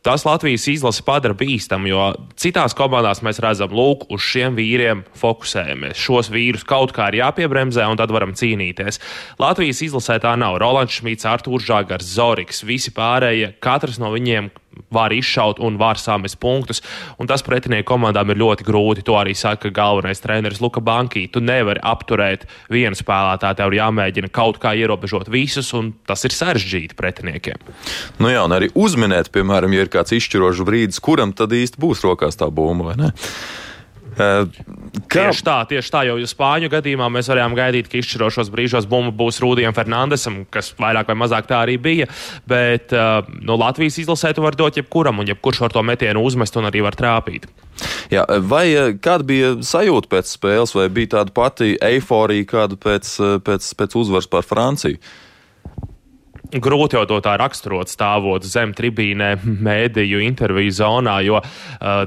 Tas 0.06 0.23
Latvijas 0.23 0.68
izlase 0.71 1.02
padara 1.02 1.35
bīstamu, 1.35 1.88
jo 1.90 2.02
citās 2.38 2.76
komandās 2.78 3.25
mēs 3.26 3.40
redzam, 3.42 3.73
lūk, 3.75 4.04
uz 4.14 4.23
šiem 4.23 4.54
vīriem 4.54 5.00
fokusējamies. 5.18 5.99
Šos 5.99 6.30
vīrus 6.30 6.62
kaut 6.62 6.92
kā 6.95 7.09
ir 7.11 7.25
jāpiebremzē, 7.25 7.83
un 7.90 7.99
tad 7.99 8.14
varam 8.14 8.30
cīnīties. 8.30 9.00
Latvijas 9.42 9.83
izlasē 9.83 10.21
tā 10.23 10.37
nav. 10.38 10.61
Rolands 10.62 11.00
Šmīts, 11.00 11.26
Artūrs 11.26 11.66
Žagars, 11.66 12.06
Zoriks, 12.06 12.62
visi 12.62 12.95
pārējie, 12.95 13.56
katrs 13.59 13.99
no 13.99 14.12
viņiem 14.14 14.52
var 14.92 15.14
izšaut 15.14 15.61
un 15.62 15.78
var 15.80 16.00
samest 16.00 16.38
punktus. 16.42 16.83
Un 17.21 17.28
tas 17.30 17.45
pretinieku 17.47 17.88
komandām 17.92 18.30
ir 18.33 18.40
ļoti 18.40 18.66
grūti. 18.66 19.04
To 19.06 19.18
arī 19.18 19.35
saka 19.37 19.71
galvenais 19.75 20.23
treneris 20.23 20.62
Luka 20.64 20.83
Banki. 20.85 21.26
Tu 21.33 21.42
nevari 21.45 21.83
apturēt 21.83 22.47
vienu 22.73 22.99
spēlētāju, 22.99 23.59
tev 23.59 23.73
ir 23.73 23.80
jāmēģina 23.80 24.33
kaut 24.35 24.61
kā 24.62 24.75
ierobežot 24.78 25.30
visus, 25.33 25.73
un 25.76 25.92
tas 26.06 26.25
ir 26.26 26.35
sarežģīti 26.37 26.99
pretiniekiem. 26.99 27.71
Nu 28.23 28.33
jā, 28.33 28.42
un 28.47 28.56
arī 28.56 28.71
uzminēt, 28.75 29.33
piemēram, 29.35 29.75
ja 29.76 29.87
ir 29.87 29.92
kāds 29.92 30.16
izšķirošs 30.16 30.64
brīdis, 30.66 31.02
kuram 31.04 31.35
tad 31.37 31.54
īsti 31.56 31.80
būs 31.83 32.04
rokās 32.06 32.38
tā 32.38 32.50
bumba, 32.52 32.92
vai 32.92 32.99
ne? 33.06 33.14
Kā? 34.16 35.26
Tieši 35.28 35.44
tā, 35.44 35.56
tieši 35.68 35.92
tā, 35.92 36.02
jo 36.08 36.16
Spāņu 36.28 36.70
gadījumā 36.73 37.08
mēs 37.12 37.28
varējām 37.28 37.56
gaidīt, 37.58 37.90
ka 37.92 37.99
izšķirošos 38.00 38.49
brīžos 38.52 38.88
bumba 38.88 39.12
būs 39.16 39.42
Rūdijam 39.44 39.76
Fernandesam, 39.76 40.40
kas 40.52 40.73
vairāk 40.80 41.11
vai 41.12 41.18
mazāk 41.20 41.50
tā 41.50 41.61
arī 41.66 41.76
bija. 41.82 42.08
Bet 42.49 42.94
no 42.94 43.58
Latvijas 43.61 44.00
izlasē 44.00 44.32
tu 44.37 44.44
vari 44.46 44.56
dot 44.56 44.80
jebkuram, 44.80 45.20
un 45.20 45.28
jebkurš 45.28 45.62
var 45.66 45.76
to 45.76 45.85
metienu 45.85 46.25
uzmest 46.25 46.56
un 46.56 46.70
arī 46.70 46.85
var 46.87 46.96
trāpīt. 46.96 47.44
Jā, 48.08 48.25
vai 48.40 48.96
kāda 49.04 49.26
bija 49.28 49.52
sajūta 49.61 50.08
pēc 50.14 50.32
spēles, 50.32 50.73
vai 50.78 50.88
bija 50.88 51.18
tāda 51.18 51.37
pati 51.37 51.75
eiforija, 51.76 52.49
kāda 52.49 52.80
pēc, 52.80 53.12
pēc, 53.44 53.70
pēc 53.76 54.00
uzvaras 54.00 54.30
pār 54.32 54.49
Franciju? 54.49 55.02
Grūti 56.52 56.96
jau 56.96 57.04
to 57.08 57.18
tā 57.24 57.36
raksturot, 57.40 57.90
stāvot 57.90 58.44
zem 58.46 58.72
tribīnē, 58.76 59.32
mēdīju 59.44 60.22
interviju 60.26 60.74
zonā, 60.78 61.18
jo, 61.26 61.40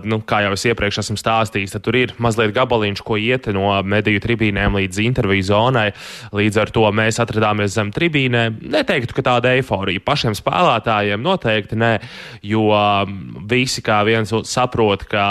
nu, 0.05 0.19
kā 0.27 0.43
jau 0.45 0.53
es 0.55 0.65
iepriekš 0.69 1.01
esmu 1.03 1.17
stādījis, 1.19 1.77
tur 1.83 1.97
ir 1.99 2.13
mazliet 2.21 2.53
gabaliņš, 2.55 3.03
ko 3.05 3.19
iet 3.19 3.49
no 3.55 3.71
mediju 3.83 4.21
tribīnēm 4.23 4.77
līdz 4.79 5.01
interviju 5.05 5.47
zonai. 5.49 5.87
Līdz 6.35 6.61
ar 6.63 6.73
to 6.75 6.85
mēs 6.95 7.21
atradāmies 7.21 7.75
zem 7.75 7.93
tribīnēm. 7.95 8.61
Neteiktu, 8.75 9.17
ka 9.17 9.25
tāda 9.31 9.53
eiforija 9.57 10.03
pašiem 10.05 10.37
spēlētājiem 10.37 11.23
noteikti 11.25 11.79
nē, 11.79 11.93
jo 12.45 12.69
visi 13.49 13.83
kā 13.85 14.01
viens 14.07 14.33
saprot, 14.49 15.05
ka 15.09 15.25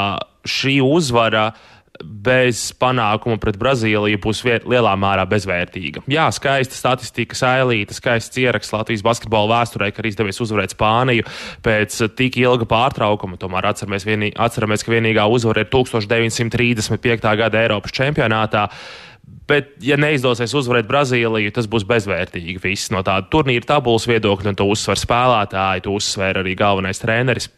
šī 0.49 0.79
uzvara 0.85 1.51
uh, 1.51 1.78
bez 2.05 2.61
panākuma 2.79 3.39
pret 3.43 3.59
Brazīliju 3.61 4.21
būs 4.23 4.43
lielā 4.47 4.93
mērā 5.01 5.25
bezvērtīga. 5.29 6.05
Jā, 6.11 6.29
skaista 6.35 6.77
statistika, 6.77 7.37
sailīta, 7.39 7.97
skaists 7.97 8.39
ieraksts 8.41 8.75
Latvijas 8.75 9.05
basketbola 9.07 9.57
vēsturē, 9.57 9.91
ka 9.93 10.03
ir 10.03 10.11
izdevies 10.13 10.41
uzvarēt 10.45 10.77
Spāniju 10.77 11.27
pēc 11.65 11.99
tik 12.19 12.39
ilga 12.43 12.69
pārtraukuma. 12.71 13.41
Tomēr 13.41 13.71
atceramies, 13.73 14.07
vienī, 14.09 14.31
atceramies 14.37 14.87
ka 14.87 14.95
vienīgā 14.95 15.27
uzvara 15.33 15.65
ir 15.65 15.73
1935. 15.73 17.37
gada 17.43 17.63
Eiropas 17.65 17.95
čempionātā. 17.95 18.69
Bet, 19.49 19.75
ja 19.85 19.97
neizdosies 20.01 20.53
uzvarēt 20.57 20.89
Brazīliju, 20.89 21.53
tas 21.57 21.69
būs 21.69 21.87
bezvērtīgi. 21.89 22.59
Viss 22.63 22.93
no 22.93 23.01
tāda 23.05 23.29
turnīra 23.33 23.65
tabulas 23.69 24.05
viedokļa, 24.09 24.53
un 24.53 24.59
to 24.61 24.67
uzsver 24.69 25.01
spēlētāji, 25.01 25.85
to 25.85 25.97
uzsver 25.97 26.43
arī 26.43 26.53
galvenais 26.57 27.01
treneris. 27.01 27.49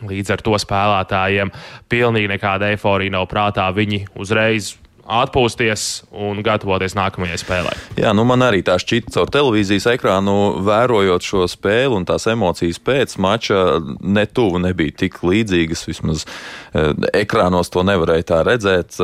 Līdz 0.00 0.32
ar 0.34 0.42
to 0.42 0.56
spēlētājiem 0.58 1.52
pilnīgi 1.92 2.30
nekāda 2.32 2.72
eifórija 2.72 3.12
nav 3.12 3.28
prātā. 3.30 3.68
Viņi 3.76 4.06
uzreiz 4.18 4.72
atpūsties 5.02 6.04
un 6.14 6.40
gatavoties 6.46 6.94
nākamajai 6.94 7.38
spēlē. 7.40 7.72
Jā, 7.98 8.12
nu 8.14 8.24
man 8.28 8.44
arī 8.46 8.62
tā 8.64 8.76
šķita 8.80 9.12
caur 9.16 9.32
televīzijas 9.34 9.88
ekrānu, 9.96 10.36
vērojot 10.66 11.26
šo 11.26 11.46
spēli 11.50 11.98
un 11.98 12.06
tās 12.08 12.28
emocijas 12.30 12.78
pēc 12.82 13.16
mača, 13.22 13.58
netuvu 14.00 14.62
nebija 14.62 14.94
tik 15.04 15.20
līdzīgas. 15.26 15.84
Vismaz 15.90 16.24
eh, 16.24 16.92
ekrānos 17.24 17.72
to 17.74 17.84
nevarēja 17.86 18.28
tā 18.30 18.40
redzēt. 18.46 18.98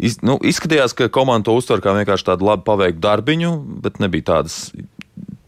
Iz, 0.00 0.20
nu, 0.26 0.36
izskatījās, 0.44 0.94
ka 0.96 1.10
komanda 1.12 1.48
to 1.48 1.56
uztver 1.58 1.82
kā 1.84 1.96
vienkārši 1.96 2.30
tādu 2.32 2.48
labi 2.48 2.66
paveiktu 2.68 3.04
darbiņu, 3.04 3.54
bet 3.84 4.00
nebija 4.04 4.34
tādas 4.34 4.66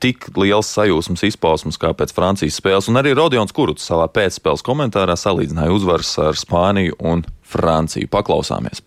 tik 0.02 0.26
liels 0.38 0.70
sajūsmas 0.74 1.22
izpausmes 1.28 1.78
kā 1.80 1.92
pēc 1.96 2.14
Francijas 2.16 2.58
spēles. 2.58 2.88
Un 2.90 2.98
arī 3.00 3.14
Rodions 3.16 3.54
Kuruts 3.54 3.86
savā 3.86 4.08
pēcspēles 4.10 4.64
komentārā 4.66 5.16
salīdzināja 5.18 5.74
uzvaras 5.74 6.10
ar 6.22 6.38
Spāniju 6.38 6.98
un 7.12 7.24
Franciju. 7.46 8.10
Paklausāmies! 8.12 8.82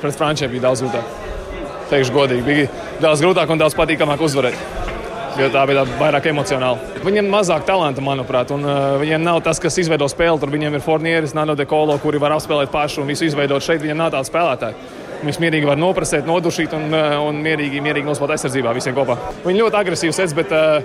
Pret 0.00 0.18
Frančiem 0.18 0.52
bija 0.52 0.68
daudz 0.68 0.84
grūtāk. 0.84 1.14
Teikšu 1.90 2.14
godīgi, 2.14 2.42
bija 2.46 2.66
daudz 3.02 3.22
grūtāk 3.22 3.50
un 3.52 3.62
daudz 3.62 3.76
patīkamāk 3.78 4.22
uzvarēt. 4.26 4.58
Jo 5.36 5.50
tā 5.52 5.66
bija 5.68 5.82
vairāk 6.00 6.30
emocionāli. 6.30 7.02
Viņiem 7.04 7.26
mazāk 7.28 7.66
talanta, 7.68 8.00
manuprāt, 8.00 8.50
un 8.54 8.64
uh, 8.64 8.94
viņiem 9.02 9.20
nav 9.20 9.42
tas, 9.44 9.60
kas 9.60 9.76
izveido 9.82 10.08
spēli. 10.08 10.40
Tur 10.40 10.52
viņiem 10.54 10.78
ir 10.78 10.84
Fornieris, 10.84 11.34
Nano 11.36 11.54
de 11.58 11.66
Colo, 11.68 11.98
kuri 12.00 12.20
var 12.22 12.32
apspēlēt 12.38 12.72
pašu 12.72 13.02
un 13.02 13.10
visu 13.12 13.28
izveidot 13.28 13.64
šeit. 13.64 13.82
Viņiem 13.84 14.00
nav 14.00 14.14
tādu 14.14 14.30
spēlētāju. 14.30 14.95
Viņš 15.24 15.38
mierīgi 15.40 15.68
var 15.68 15.78
noprasēt, 15.80 16.26
nodušīt 16.28 16.74
un, 16.76 16.88
eh, 16.94 17.16
un 17.22 17.38
mierīgi, 17.44 17.80
mierīgi 17.84 18.08
nospēlēt 18.08 18.36
aizsardzībā 18.36 18.74
visiem 18.76 18.96
kopā. 18.96 19.16
Viņi 19.46 19.62
ļoti 19.62 19.80
agresīvi 19.80 20.16
sēdz, 20.16 20.34
bet 20.36 20.52
uh, 20.52 20.82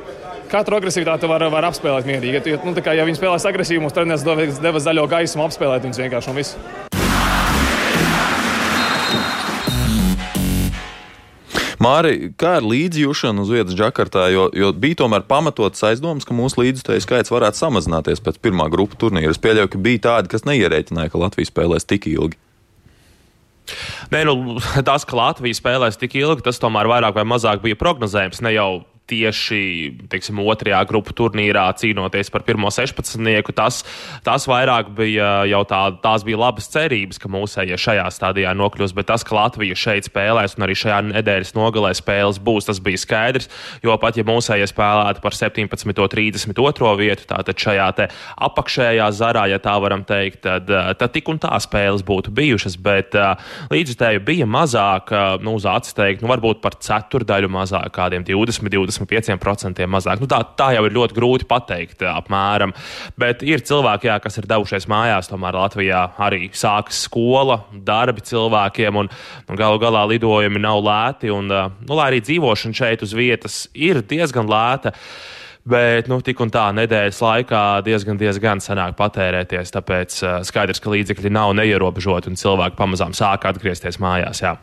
katru 0.52 0.80
agresivitāti 0.80 1.28
var, 1.32 1.44
var 1.52 1.68
apspēlēt 1.72 2.08
mierīgi. 2.08 2.40
Ja, 2.54 2.62
nu, 2.64 2.76
kā, 2.80 2.96
ja 2.96 3.08
viņi 3.08 3.20
spēlēs 3.20 3.48
agresīvi, 3.48 3.84
mums 3.84 3.96
treneris 3.96 4.24
deva 4.62 4.84
zaļo 4.84 5.08
gaismu 5.12 5.46
apspēlēt 5.48 5.88
viņus 5.88 6.04
vienkārši 6.06 6.32
un 6.32 6.42
visu. 6.42 6.90
Māri, 11.82 12.30
kā 12.38 12.60
ar 12.60 12.66
līdzjūšanu 12.68 13.42
uz 13.42 13.50
vietas 13.50 13.74
Džakartā, 13.74 14.28
jo, 14.30 14.44
jo 14.54 14.70
bija 14.78 15.00
tomēr 15.00 15.24
pamatots 15.26 15.82
aizdoms, 15.88 16.28
ka 16.30 16.36
mūsu 16.38 16.62
līdzjutēju 16.62 17.02
skaits 17.02 17.34
varētu 17.34 17.58
samazināties 17.58 18.22
pēc 18.22 18.38
pirmā 18.44 18.68
grupu 18.70 19.00
turnīra. 19.02 19.34
Es 19.34 19.42
pieļauju, 19.42 19.72
ka 19.74 19.82
bija 19.82 20.04
tādi, 20.06 20.30
kas 20.36 20.46
neierēķināja, 20.46 21.10
ka 21.10 21.24
Latvija 21.24 21.50
spēlēs 21.50 21.90
tik 21.90 22.06
ilgi. 22.12 22.38
Nē, 24.14 24.24
nu, 24.28 24.58
tas, 24.88 25.06
ka 25.08 25.18
Latvija 25.18 25.58
spēlēs 25.58 26.00
tik 26.02 26.18
ilgi, 26.20 26.46
tas 26.46 26.62
tomēr 26.62 26.90
vairāk 26.92 27.18
vai 27.18 27.28
mazāk 27.28 27.64
bija 27.64 27.80
prognozējams. 27.80 28.44
Ne 28.46 28.56
jau 28.56 28.72
tieši 29.12 29.62
teiksim, 30.12 30.40
otrajā 30.42 30.82
grupu 30.90 31.14
turnīrā 31.18 31.68
cīnoties 31.80 32.32
par 32.34 32.46
pirmo 32.48 32.72
16. 32.72 33.52
Tas, 33.56 33.82
tas 34.26 34.48
vairāk 34.50 34.92
bija 34.98 35.32
jau 35.50 35.62
tā, 35.68 35.82
tās 36.04 36.26
bija 36.28 36.40
labas 36.42 36.70
cerības, 36.72 37.20
ka 37.22 37.32
mūsējie 37.32 37.80
šajā 37.82 38.08
stadijā 38.16 38.54
nokļūs, 38.58 38.96
bet 38.98 39.10
tas, 39.12 39.26
ka 39.28 39.38
Latvija 39.38 39.78
šeit 39.78 40.08
spēlēs 40.10 40.58
un 40.58 40.68
arī 40.68 40.78
šajā 40.78 41.02
nedēļas 41.10 41.56
nogalē 41.58 41.94
spēles 41.98 42.40
būs, 42.42 42.70
tas 42.70 42.82
bija 42.84 43.02
skaidrs. 43.02 43.50
Jo 43.84 43.98
pat 44.02 44.20
ja 44.20 44.26
mūsējie 44.28 44.68
spēlētu 44.72 45.24
par 45.24 45.36
17. 45.38 45.92
un 45.92 46.12
32. 46.12 46.94
vietu, 47.00 47.28
tātad 47.30 47.58
šajā 47.60 47.90
apakšējā 48.42 49.08
zarā, 49.16 49.48
ja 49.52 49.60
tā 49.62 49.74
varam 49.82 50.06
teikt, 50.08 50.44
tad, 50.46 50.70
tad 50.70 51.14
tik 51.14 51.30
un 51.32 51.40
tā 51.42 51.52
spēles 51.62 52.06
būtu 52.08 52.32
bijušas, 52.36 52.78
bet 52.82 53.16
līdzutēju 53.72 54.24
bija 54.26 54.48
mazāk, 54.50 55.12
nu, 55.44 55.58
uz 55.60 55.68
acis 55.70 55.98
teikt, 55.98 56.24
nu, 56.24 56.30
varbūt 56.32 56.62
par 56.64 56.78
ceturdaļu 56.80 57.52
mazāk, 57.52 57.92
kādiem 57.98 58.26
20, 58.28 58.72
20. 58.72 59.01
25% 59.10 59.88
mazāk. 59.92 60.22
Nu, 60.22 60.30
tā, 60.30 60.42
tā 60.58 60.72
jau 60.76 60.86
ir 60.88 60.96
ļoti 60.96 61.18
grūti 61.18 61.48
pateikt, 61.50 62.06
apmēram. 62.08 62.74
Bet 63.20 63.44
ir 63.48 63.64
cilvēki, 63.68 64.10
jā, 64.12 64.20
kas 64.24 64.40
ir 64.42 64.50
devušies 64.50 64.88
mājās, 64.92 65.30
tomēr 65.32 65.58
Latvijā 65.60 66.06
arī 66.22 66.50
sākas 66.54 67.04
skola, 67.08 67.62
darbi 67.74 68.24
cilvēkiem, 68.28 69.02
un, 69.04 69.12
un 69.50 69.60
galu 69.60 69.82
galā 69.82 70.06
lidojumi 70.14 70.62
nav 70.62 70.82
lēti. 70.86 71.34
Un, 71.34 71.52
nu, 71.52 71.94
lai 71.98 72.12
arī 72.12 72.24
dzīvošana 72.26 72.82
šeit 72.82 73.06
uz 73.06 73.16
vietas 73.18 73.64
ir 73.74 74.04
diezgan 74.06 74.50
lēta. 74.52 74.96
Bet 75.62 76.08
nu, 76.10 76.18
tik 76.26 76.40
un 76.42 76.50
tā 76.50 76.64
nedēļas 76.74 77.20
laikā 77.22 77.62
diezgan, 77.86 78.18
diezgan 78.18 78.64
sanāk 78.64 78.96
patērēties. 78.98 79.74
Tāpēc 79.76 80.18
skaidrs, 80.48 80.82
ka 80.82 80.90
līdzekļi 80.90 81.30
nav 81.38 81.54
neierobežoti 81.60 82.32
un 82.32 82.40
cilvēki 82.42 82.80
pamazām 82.80 83.14
sāk 83.14 83.46
atgriezties 83.52 84.02
mājās. 84.02 84.42
Jā. 84.42 84.56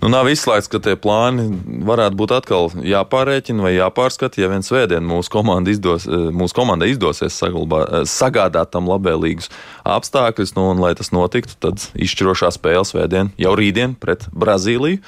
Nu, 0.00 0.08
nav 0.08 0.30
izslēgts, 0.32 0.70
ka 0.72 0.78
tie 0.80 0.94
plāni 0.96 1.44
varētu 1.84 2.16
būt 2.16 2.32
atkal 2.32 2.70
jāpārēķina 2.72 3.66
vai 3.66 3.74
jāpārskata. 3.74 4.40
Ja 4.40 4.48
viens 4.48 4.70
svētdien 4.70 5.04
mūsu, 5.04 5.28
komanda 5.34 5.68
izdos, 5.68 6.06
eh, 6.08 6.30
mūsu 6.32 6.56
komandai 6.56 6.88
izdosies 6.94 7.36
saglabā, 7.36 7.82
eh, 7.84 8.06
sagādāt 8.08 8.72
tam 8.72 8.88
labvēlīgus 8.88 9.50
apstākļus, 9.84 10.54
nu, 10.56 10.70
un 10.70 10.80
lai 10.80 10.94
tas 10.94 11.12
notiktu, 11.12 11.52
tad 11.60 11.84
izšķirošā 11.92 12.48
spēle 12.48 12.86
svētdien 12.88 13.32
jau 13.36 13.52
rītdien 13.52 13.92
pret 14.00 14.24
Brazīliju. 14.32 15.02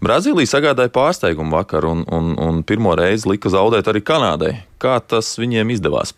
Brazīlija 0.00 0.48
sagādāja 0.48 0.88
pārsteigumu 0.88 1.52
vakar 1.52 1.84
un, 1.84 2.04
un, 2.08 2.32
un 2.38 2.64
pirmo 2.64 2.96
reizi 2.96 3.28
lika 3.28 3.52
zaudēt 3.52 3.84
arī 3.84 4.00
Kanādai. 4.00 4.62
Kā 4.80 4.96
tas 4.98 5.36
viņiem 5.36 5.76
izdevās? 5.76 6.14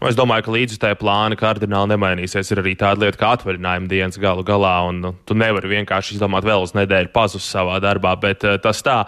Nu, 0.00 0.08
es 0.10 0.18
domāju, 0.18 0.46
ka 0.46 0.54
līdzjutēji 0.56 0.98
plāni 1.00 1.38
kardināli 1.40 1.94
nemainīsies. 1.94 2.52
Ir 2.52 2.62
arī 2.64 2.74
tāda 2.80 3.06
lieta 3.06 3.20
kā 3.20 3.32
atvaļinājuma 3.38 3.90
dienas 3.90 4.20
galu 4.20 4.44
galā, 4.46 4.74
un 4.90 5.02
nu, 5.06 5.14
tu 5.28 5.36
nevari 5.38 5.72
vienkārši 5.78 6.16
izdomāt 6.16 6.46
vēl 6.48 6.66
uz 6.66 6.76
nedēļu 6.76 7.12
pazus 7.14 7.48
savā 7.54 7.80
darbā, 7.84 8.14
bet 8.20 8.46
uh, 8.48 8.58
tas 8.62 8.84
tā. 8.84 9.02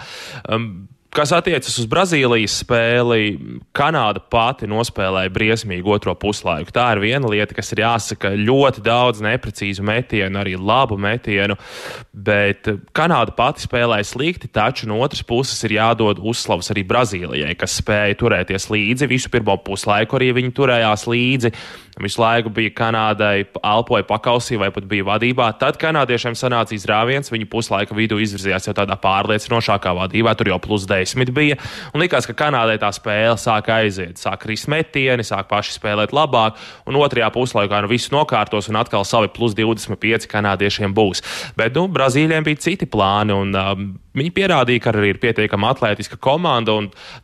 Um, 0.49 0.87
Kas 1.15 1.31
attiecas 1.31 1.77
uz 1.79 1.85
Brazīlijas 1.87 2.57
spēli, 2.65 3.37
Kanāda 3.77 4.19
pati 4.19 4.67
nospēlēja 4.67 5.31
briesmīgu 5.31 5.93
otro 5.95 6.11
puslaiku. 6.19 6.73
Tā 6.75 6.89
ir 6.97 7.03
viena 7.05 7.31
lieta, 7.31 7.55
kas 7.55 7.71
ir 7.71 7.85
jāsaka. 7.85 8.33
Ļoti 8.35 8.83
daudz 8.83 9.23
neprecīzu 9.23 9.85
metienu, 9.87 10.41
arī 10.41 10.57
labu 10.59 10.99
metienu, 10.99 11.55
bet 12.11 12.67
Kanāda 12.99 13.31
pati 13.39 13.63
spēlēja 13.63 14.09
slikti, 14.11 14.51
taču 14.51 14.91
no 14.91 14.99
otras 15.07 15.23
puses 15.23 15.63
ir 15.69 15.77
jādod 15.77 16.19
uzslavas 16.19 16.73
arī 16.75 16.83
Brazīlijai, 16.91 17.55
kas 17.63 17.79
spēja 17.79 18.19
turēties 18.19 18.67
līdzi. 18.75 19.11
Visu 19.15 19.31
pirmo 19.31 19.55
puslaiku 19.63 20.19
arī 20.19 20.33
viņi 20.41 20.51
turējās 20.59 21.07
līdzi. 21.15 21.55
Visu 22.03 22.19
laiku 22.19 22.51
bija 22.51 22.73
Kanādai, 22.75 23.45
elpoja 23.63 24.03
pakausī 24.09 24.59
vai 24.59 24.71
pat 24.75 24.87
bija 24.91 25.07
vadībā. 25.07 25.47
Tad 25.61 25.79
kanādiešiem 25.79 26.35
sanāca 26.35 26.75
izrāviens, 26.75 27.31
viņi 27.31 27.47
puslaika 27.51 27.95
vidū 27.95 28.19
izvirzījās 28.23 28.67
jau 28.67 28.75
tādā 28.75 28.97
pārliecinošākā 28.99 29.93
vadībā, 30.01 30.35
tur 30.35 30.51
jau 30.51 30.59
plus 30.63 30.89
10 30.91 31.31
bija. 31.37 31.59
Un 31.95 32.03
likās, 32.03 32.27
ka 32.27 32.35
Kanādai 32.45 32.81
tā 32.83 32.91
spēle 32.95 33.39
sāk 33.39 33.71
aiziet, 33.71 34.19
sāk 34.19 34.43
krist 34.43 34.67
metieni, 34.73 35.23
sāk 35.23 35.47
paši 35.53 35.77
spēlēt 35.79 36.15
labāk, 36.17 36.59
un 36.91 36.99
otrajā 36.99 37.31
puslaikā 37.35 37.85
nu 37.85 37.93
viss 37.95 38.11
nokārtos 38.15 38.73
un 38.73 38.83
atkal 38.83 39.07
savi 39.07 39.31
plus 39.31 39.55
25 39.55 40.27
kanādiešiem 40.31 40.95
būs. 40.97 41.23
Bet 41.55 41.79
nu, 41.79 41.87
Brazīļiem 41.95 42.43
bija 42.47 42.65
citi 42.67 42.91
plāni. 42.91 43.39
Un, 43.39 43.55
um, 43.55 43.93
Viņi 44.15 44.31
pierādīja, 44.31 44.79
ka 44.79 44.93
arī 44.93 45.09
ir 45.11 45.19
pietiekami 45.19 45.67
atletiska 45.67 46.17
komanda. 46.23 46.77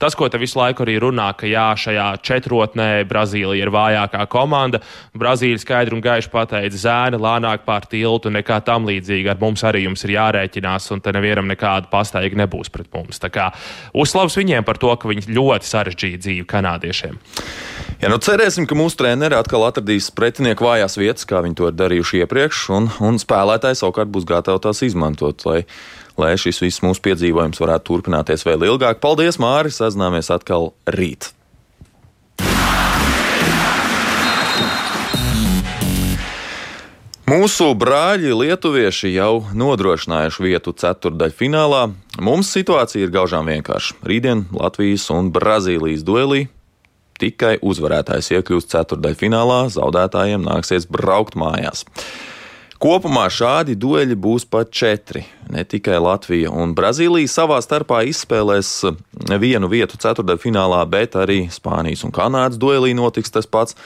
Tas, 0.02 0.16
ko 0.18 0.26
te 0.26 0.40
visu 0.42 0.58
laiku 0.58 0.82
arī 0.82 0.96
runā, 1.02 1.28
ka 1.38 1.46
jā, 1.46 1.68
šajā 1.78 2.06
četrotnē 2.26 2.88
Brazīlija 3.06 3.62
ir 3.62 3.70
vājākā 3.70 4.24
komanda. 4.32 4.80
Brazīlija 5.14 5.62
skaidri 5.62 5.94
un 5.94 6.02
gaiši 6.02 6.32
pateica, 6.32 6.80
zēni 6.82 7.20
lēnāk 7.22 7.62
pār 7.66 7.86
tiltu, 7.90 8.32
nekā 8.34 8.58
tam 8.66 8.90
līdzīga. 8.90 9.36
Ar 9.36 9.42
mums 9.42 9.62
arī 9.66 9.84
jums 9.84 10.02
ir 10.06 10.16
jārēķinās, 10.16 10.90
un 10.90 11.04
te 11.04 11.14
nevienam 11.14 11.46
nekāda 11.50 11.86
pastaiga 11.92 12.42
nebūs 12.42 12.72
pret 12.74 12.90
mums. 12.96 13.22
Tā 13.22 13.30
kā 13.30 13.52
uzslavs 13.94 14.38
viņiem 14.40 14.66
par 14.66 14.82
to, 14.82 14.90
ka 14.90 15.12
viņi 15.12 15.30
ļoti 15.30 15.70
sarežģīja 15.70 16.24
dzīvi 16.26 16.48
kanādiešiem. 16.50 17.22
Ja, 18.00 18.08
nu 18.08 18.16
cerēsim, 18.18 18.66
ka 18.66 18.74
mūsu 18.78 18.96
treneri 18.98 19.36
atkal 19.36 19.66
atradīs 19.66 20.10
pretinieku 20.16 20.64
vājās 20.64 20.98
vietas, 20.98 21.26
kā 21.28 21.42
viņi 21.44 21.58
to 21.58 21.70
ir 21.70 21.74
darījuši 21.76 22.22
iepriekš, 22.24 22.66
un, 22.74 22.90
un 23.04 23.18
spēlētāji 23.20 23.78
savukārt 23.78 24.10
būs 24.10 24.26
gatavi 24.26 24.62
tās 24.64 24.80
izmantot. 24.86 25.44
Lai 25.44 25.66
lai 26.20 26.36
šis 26.40 26.60
viss 26.62 26.84
mūsu 26.84 27.02
piedzīvojums 27.08 27.60
varētu 27.62 27.88
turpināties 27.90 28.46
vēl 28.46 28.68
ilgāk. 28.68 29.02
Paldies, 29.02 29.40
Māris! 29.42 29.80
Sazināmies 29.80 30.30
atkal 30.34 30.74
rīt! 30.88 31.32
Mūsu 37.30 37.68
brāļi 37.78 38.32
lietuvieši 38.34 39.12
jau 39.12 39.44
nodrošinājuši 39.54 40.42
vietu 40.42 40.72
ceturdaļfinālā. 40.74 41.84
Mums 42.26 42.48
situācija 42.56 43.06
ir 43.06 43.12
gaužām 43.14 43.46
vienkārša. 43.46 44.00
Rītdien 44.02 44.48
Latvijas 44.50 45.04
un 45.14 45.28
Brazīlijas 45.30 46.02
duelī 46.02 46.48
tikai 47.22 47.52
uzvarētājs 47.62 48.32
iekļūst 48.34 48.72
ceturdaļfinālā, 48.74 49.60
zaudētājiem 49.76 50.42
nāksies 50.48 50.88
braukt 50.90 51.38
mājās. 51.38 51.84
Kopumā 52.80 53.26
šādi 53.28 53.74
dueļi 53.76 54.14
būs 54.16 54.46
pat 54.48 54.70
četri. 54.72 55.20
Ne 55.52 55.66
tikai 55.68 55.98
Latvija 56.00 56.48
un 56.48 56.70
Brazīlija 56.72 57.28
savā 57.28 57.58
starpā 57.60 57.98
izspēlēs 58.08 58.70
vienu 59.42 59.68
vietu 59.68 60.00
ceturdaļfinālā, 60.00 60.78
bet 60.88 61.18
arī 61.20 61.42
Spānijas 61.52 62.06
un 62.08 62.14
Kanādas 62.16 62.56
duelī 62.56 62.94
notiks 62.96 63.36
tas 63.36 63.44
pats. 63.44 63.76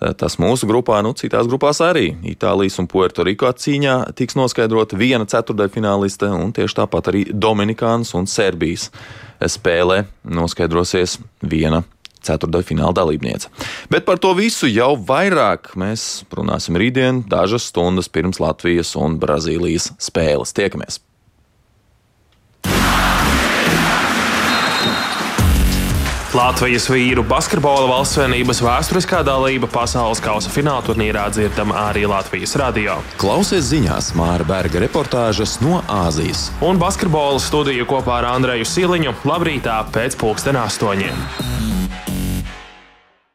Tas 0.00 0.38
mūsu 0.40 0.66
grupā, 0.66 1.02
nu, 1.04 1.12
citās 1.14 1.46
grupās 1.46 1.78
arī 1.84 2.08
Itālijas 2.32 2.80
un 2.80 2.88
Puertoriko 2.90 3.52
cīņā 3.52 3.98
tiks 4.16 4.34
noskaidrota 4.40 4.96
viena 4.96 5.28
ceturdaļfināliste, 5.28 6.32
un 6.32 6.56
tieši 6.56 6.80
tāpat 6.80 7.12
arī 7.12 7.26
Dominikānas 7.36 8.16
un 8.16 8.24
Serbijas 8.26 8.88
spēlē 9.44 10.06
noskaidrosies 10.24 11.20
viena 11.44 11.84
ceturdaļfināla 12.26 12.96
dalībniece. 12.96 13.52
Bet 13.92 14.06
par 14.08 14.20
to 14.22 14.34
visu 14.38 14.70
jau 14.70 14.94
vairāk 14.96 15.74
mēs 15.78 16.24
runāsim 16.32 16.78
rītdien, 16.80 17.24
dažas 17.30 17.70
stundas 17.72 18.10
pirms 18.12 18.42
Latvijas 18.42 18.96
un 18.98 19.20
Brazīlijas 19.22 19.92
spēles. 20.02 20.54
Tiekamies! 20.56 21.02
Latvijas 26.32 26.86
vīru 26.88 27.20
basketbola 27.28 27.84
valstsvienības 27.90 28.62
vēsturiskā 28.64 29.18
dalība 29.26 29.68
pasaules 29.68 30.20
kausa 30.24 30.48
fināla 30.52 30.80
turnīrā 30.86 31.26
dzirdama 31.28 31.76
arī 31.90 32.06
Latvijas 32.08 32.56
radio. 32.56 32.94
Klausies 33.20 33.68
ziņās 33.68 34.14
Māra 34.16 34.46
Berga 34.48 34.80
reportāžas 34.80 35.58
no 35.60 35.82
Āzijas. 35.92 36.46
Un 36.64 36.80
basketbola 36.80 37.36
studiju 37.36 37.84
kopā 37.92 38.22
ar 38.22 38.30
Andreju 38.32 38.64
Siliņu 38.64 39.12
labrītā 39.28 39.76
pēc 39.92 40.16
pulksten 40.24 40.56
astoņiem. 40.56 41.81